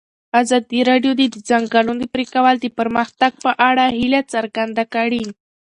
ازادي 0.41 0.79
راډیو 0.89 1.11
د 1.17 1.21
د 1.33 1.35
ځنګلونو 1.49 2.03
پرېکول 2.13 2.55
د 2.59 2.67
پرمختګ 2.79 3.31
په 3.43 3.51
اړه 3.69 3.85
هیله 3.97 4.21
څرګنده 4.33 4.83
کړې. 4.93 5.23